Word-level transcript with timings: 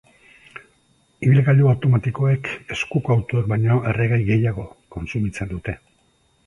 Ibilgailu 1.27 1.69
automatikoek 1.73 2.49
eskuko 2.77 3.15
autoek 3.19 3.53
baino 3.53 3.79
erregai 3.93 4.21
gehiago 4.33 4.69
kontsumitzen 4.99 5.55
dute. 5.57 5.81